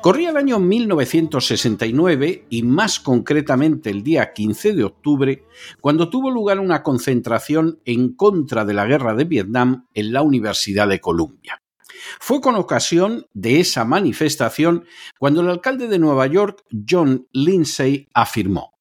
[0.00, 5.44] Corría el año 1969 y más concretamente el día 15 de octubre,
[5.80, 10.88] cuando tuvo lugar una concentración en contra de la guerra de Vietnam en la Universidad
[10.88, 11.62] de Columbia.
[12.20, 14.84] Fue con ocasión de esa manifestación
[15.18, 18.72] cuando el alcalde de Nueva York, John Lindsay, afirmó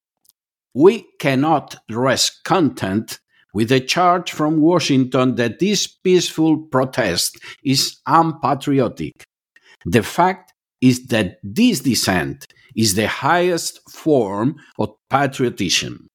[0.73, 3.19] We cannot rest content
[3.53, 9.25] with the charge from Washington that this peaceful protest is unpatriotic.
[9.85, 16.07] The fact is that this dissent is the highest form of patriotism.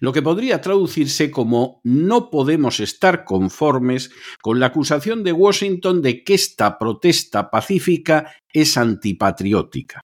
[0.00, 6.22] Lo que podría traducirse como no podemos estar conformes con la acusación de Washington de
[6.22, 10.00] que esta protesta pacífica es antipatriótica.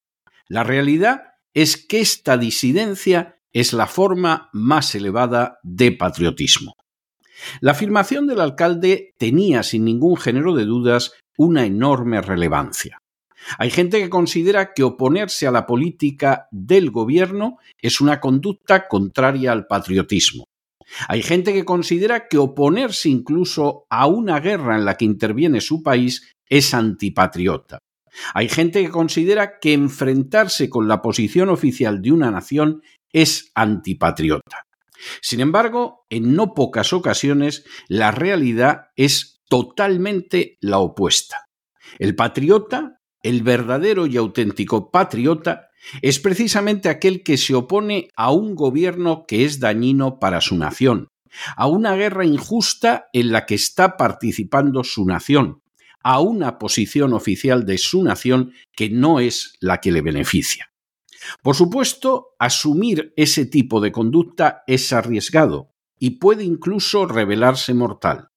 [0.48, 1.22] La realidad
[1.54, 6.74] es que esta disidencia es la forma más elevada de patriotismo.
[7.60, 12.98] La afirmación del alcalde tenía sin ningún género de dudas una enorme relevancia.
[13.58, 19.52] Hay gente que considera que oponerse a la política del gobierno es una conducta contraria
[19.52, 20.44] al patriotismo.
[21.08, 25.82] Hay gente que considera que oponerse incluso a una guerra en la que interviene su
[25.82, 27.78] país es antipatriota.
[28.34, 34.66] Hay gente que considera que enfrentarse con la posición oficial de una nación es antipatriota.
[35.20, 41.46] Sin embargo, en no pocas ocasiones, la realidad es totalmente la opuesta.
[41.98, 45.68] El patriota el verdadero y auténtico patriota
[46.00, 51.08] es precisamente aquel que se opone a un gobierno que es dañino para su nación,
[51.56, 55.62] a una guerra injusta en la que está participando su nación,
[56.02, 60.72] a una posición oficial de su nación que no es la que le beneficia.
[61.42, 68.30] Por supuesto, asumir ese tipo de conducta es arriesgado y puede incluso revelarse mortal,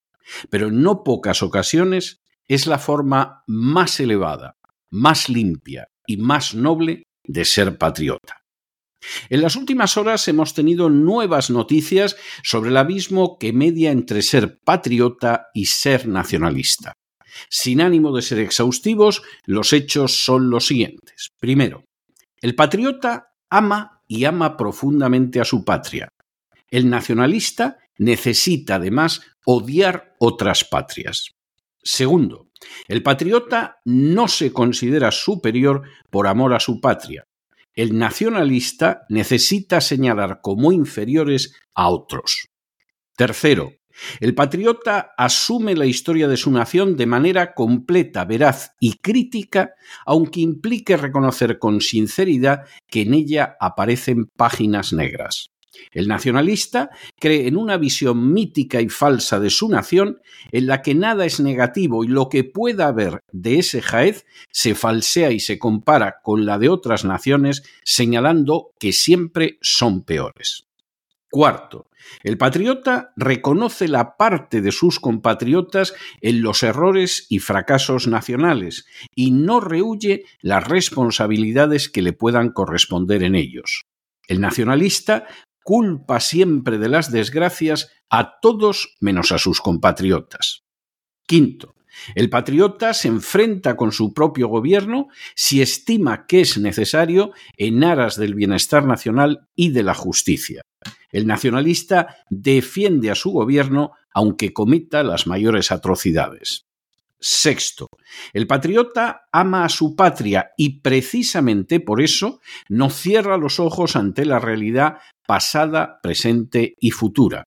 [0.50, 4.58] pero en no pocas ocasiones es la forma más elevada,
[4.96, 8.42] más limpia y más noble de ser patriota.
[9.30, 14.60] En las últimas horas hemos tenido nuevas noticias sobre el abismo que media entre ser
[14.64, 16.94] patriota y ser nacionalista.
[17.50, 21.32] Sin ánimo de ser exhaustivos, los hechos son los siguientes.
[21.40, 21.84] Primero,
[22.42, 26.08] el patriota ama y ama profundamente a su patria.
[26.72, 31.35] El nacionalista necesita además odiar otras patrias.
[31.88, 32.50] Segundo,
[32.88, 37.28] el patriota no se considera superior por amor a su patria.
[37.76, 42.48] El nacionalista necesita señalar como inferiores a otros.
[43.16, 43.74] Tercero,
[44.20, 49.76] el patriota asume la historia de su nación de manera completa, veraz y crítica,
[50.08, 55.52] aunque implique reconocer con sinceridad que en ella aparecen páginas negras.
[55.92, 60.22] El nacionalista cree en una visión mítica y falsa de su nación
[60.52, 64.76] en la que nada es negativo y lo que pueda haber de ese jaez se
[64.76, 70.66] falsea y se compara con la de otras naciones señalando que siempre son peores.
[71.36, 71.90] Cuarto,
[72.24, 79.32] el patriota reconoce la parte de sus compatriotas en los errores y fracasos nacionales y
[79.32, 83.84] no rehuye las responsabilidades que le puedan corresponder en ellos.
[84.28, 85.28] El nacionalista
[85.66, 90.64] culpa siempre de las desgracias a todos menos a sus compatriotas.
[91.26, 91.74] Quinto,
[92.14, 98.16] el patriota se enfrenta con su propio gobierno si estima que es necesario en aras
[98.16, 100.62] del bienestar nacional y de la justicia.
[101.10, 106.65] El nacionalista defiende a su gobierno aunque cometa las mayores atrocidades.
[107.28, 107.88] Sexto,
[108.34, 112.40] el patriota ama a su patria y precisamente por eso
[112.70, 117.44] no cierra los ojos ante la realidad pasada, presente y futura.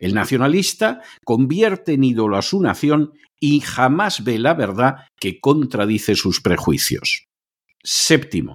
[0.00, 6.14] El nacionalista convierte en ídolo a su nación y jamás ve la verdad que contradice
[6.14, 7.26] sus prejuicios.
[7.84, 8.54] Séptimo,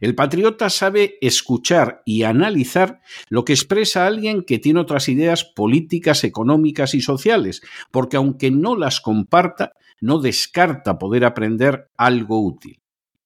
[0.00, 6.24] el patriota sabe escuchar y analizar lo que expresa alguien que tiene otras ideas políticas,
[6.24, 7.60] económicas y sociales,
[7.90, 12.80] porque aunque no las comparta, no descarta poder aprender algo útil.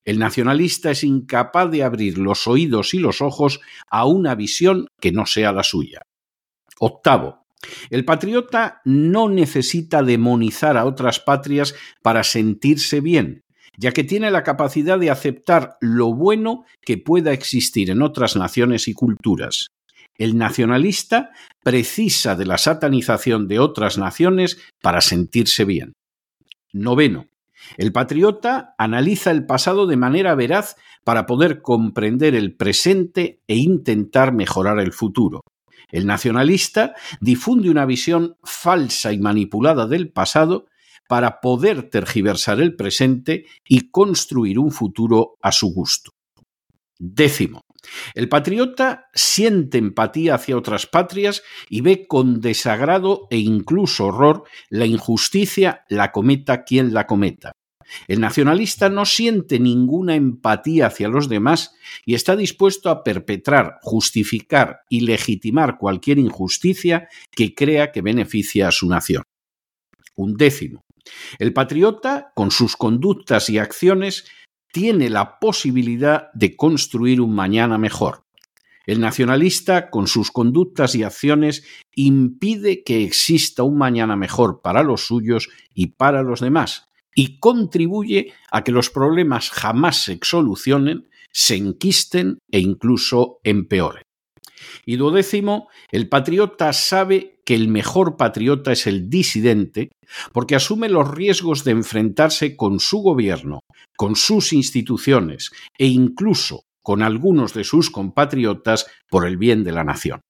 [0.05, 3.61] El nacionalista es incapaz de abrir los oídos y los ojos
[3.91, 6.01] a una visión que no sea la suya.
[6.79, 7.45] Octavo,
[7.91, 13.43] el patriota no necesita demonizar a otras patrias para sentirse bien,
[13.77, 18.89] ya que tiene la capacidad de aceptar lo bueno que pueda existir en otras naciones
[18.89, 19.69] y culturas.
[20.17, 21.31] El nacionalista
[21.63, 25.93] precisa de la satanización de otras naciones para sentirse bien.
[26.73, 27.27] Noveno.
[27.77, 34.33] El patriota analiza el pasado de manera veraz para poder comprender el presente e intentar
[34.33, 35.43] mejorar el futuro.
[35.91, 40.67] El nacionalista difunde una visión falsa y manipulada del pasado
[41.09, 46.13] para poder tergiversar el presente y construir un futuro a su gusto.
[46.99, 47.63] Décimo.
[48.15, 54.87] El patriota siente empatía hacia otras patrias y ve con desagrado e incluso horror la
[54.87, 57.53] injusticia, la cometa quien la cometa.
[58.07, 61.73] El nacionalista no siente ninguna empatía hacia los demás
[62.05, 68.73] y está dispuesto a perpetrar, justificar y legitimar cualquier injusticia que crea que beneficia a
[68.73, 69.23] su nación.
[70.17, 70.83] Un décimo.
[71.39, 74.27] El patriota, con sus conductas y acciones,
[74.73, 78.25] tiene la posibilidad de construir un mañana mejor.
[78.87, 81.63] El nacionalista, con sus conductas y acciones,
[81.95, 88.33] impide que exista un mañana mejor para los suyos y para los demás, y contribuye
[88.51, 94.03] a que los problemas jamás se solucionen, se enquisten e incluso empeoren.
[94.87, 94.99] Y
[95.93, 99.91] el patriota sabe que el mejor patriota es el disidente
[100.33, 103.61] porque asume los riesgos de enfrentarse con su gobierno,
[103.97, 109.85] con sus instituciones e incluso con algunos de sus compatriotas por el bien de la
[109.85, 110.21] nación.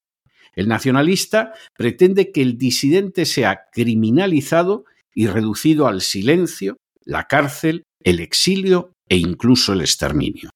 [0.54, 4.84] El nacionalista pretende que el disidente sea criminalizado
[5.14, 10.50] y reducido al silencio, la cárcel, el exilio e incluso el exterminio.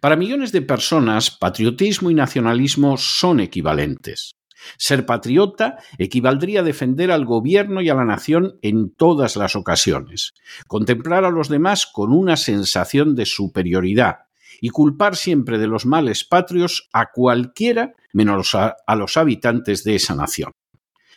[0.00, 4.32] Para millones de personas, patriotismo y nacionalismo son equivalentes.
[4.76, 10.34] Ser patriota equivaldría a defender al gobierno y a la nación en todas las ocasiones,
[10.66, 14.24] contemplar a los demás con una sensación de superioridad
[14.60, 20.14] y culpar siempre de los males patrios a cualquiera menos a, los habitantes de esa
[20.14, 20.52] nación.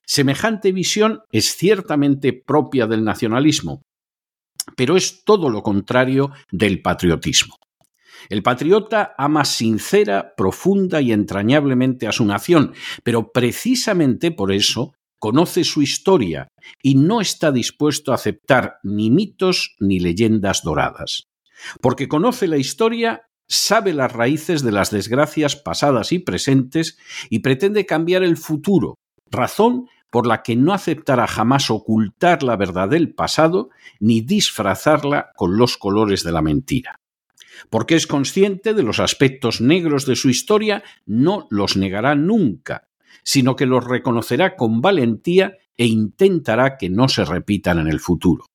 [0.05, 3.83] Semejante visión es ciertamente propia del nacionalismo,
[4.75, 7.55] pero es todo lo contrario del patriotismo.
[8.29, 15.63] El patriota ama sincera, profunda y entrañablemente a su nación, pero precisamente por eso conoce
[15.63, 16.49] su historia
[16.81, 21.23] y no está dispuesto a aceptar ni mitos ni leyendas doradas.
[21.81, 26.97] Porque conoce la historia, sabe las raíces de las desgracias pasadas y presentes
[27.29, 28.95] y pretende cambiar el futuro,
[29.31, 33.69] razón por la que no aceptará jamás ocultar la verdad del pasado
[33.99, 36.99] ni disfrazarla con los colores de la mentira
[37.69, 42.87] porque es consciente de los aspectos negros de su historia, no los negará nunca,
[43.23, 48.45] sino que los reconocerá con valentía e intentará que no se repitan en el futuro.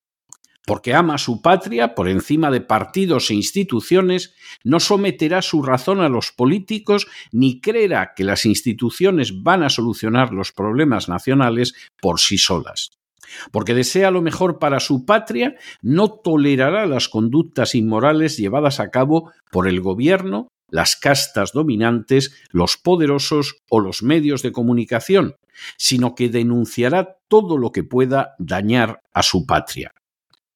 [0.64, 6.09] Porque ama su patria por encima de partidos e instituciones, no someterá su razón a
[6.09, 12.38] los políticos ni creerá que las instituciones van a solucionar los problemas nacionales por sí
[12.38, 13.01] solas
[13.50, 19.33] porque desea lo mejor para su patria, no tolerará las conductas inmorales llevadas a cabo
[19.50, 25.37] por el gobierno, las castas dominantes, los poderosos o los medios de comunicación,
[25.76, 29.93] sino que denunciará todo lo que pueda dañar a su patria.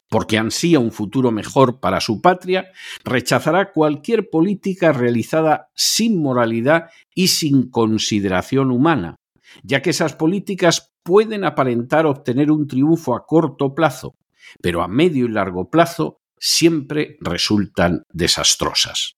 [0.09, 2.71] Porque ansía un futuro mejor para su patria,
[3.05, 9.17] rechazará cualquier política realizada sin moralidad y sin consideración humana,
[9.63, 14.17] ya que esas políticas pueden aparentar obtener un triunfo a corto plazo,
[14.61, 19.15] pero a medio y largo plazo siempre resultan desastrosas.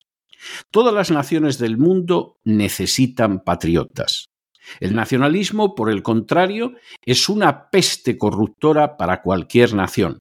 [0.71, 4.26] Todas las naciones del mundo necesitan patriotas.
[4.80, 10.18] El nacionalismo, por el contrario, es una peste corruptora para cualquier nación,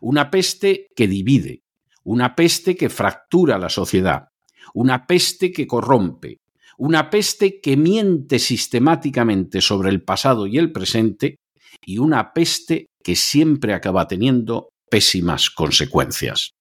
[0.00, 1.64] una peste que divide,
[2.04, 4.28] una peste que fractura la sociedad,
[4.74, 6.38] una peste que corrompe,
[6.80, 11.36] una peste que miente sistemáticamente sobre el pasado y el presente
[11.84, 16.52] y una peste que siempre acaba teniendo pésimas consecuencias.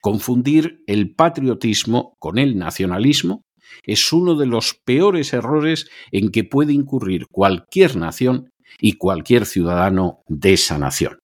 [0.00, 3.42] Confundir el patriotismo con el nacionalismo
[3.82, 10.20] es uno de los peores errores en que puede incurrir cualquier nación y cualquier ciudadano
[10.28, 11.18] de esa nación.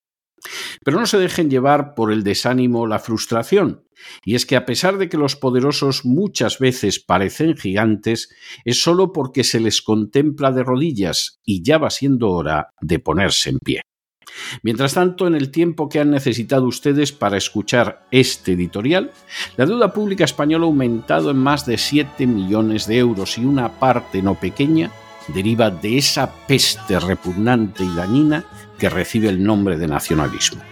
[0.84, 3.84] Pero no se dejen llevar por el desánimo o la frustración.
[4.24, 8.30] Y es que a pesar de que los poderosos muchas veces parecen gigantes,
[8.64, 13.50] es solo porque se les contempla de rodillas y ya va siendo hora de ponerse
[13.50, 13.82] en pie.
[14.62, 19.10] Mientras tanto, en el tiempo que han necesitado ustedes para escuchar este editorial,
[19.56, 23.78] la deuda pública española ha aumentado en más de 7 millones de euros y una
[23.78, 24.90] parte no pequeña
[25.28, 28.44] deriva de esa peste repugnante y dañina
[28.78, 30.62] que recibe el nombre de nacionalismo.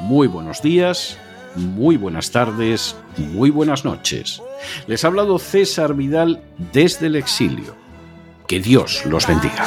[0.00, 1.18] Muy buenos días,
[1.54, 4.42] muy buenas tardes, muy buenas noches.
[4.86, 6.42] Les ha hablado César Vidal
[6.72, 7.76] desde el exilio.
[8.46, 9.66] Que Dios los bendiga.